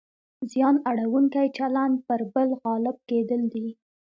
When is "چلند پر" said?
1.57-2.19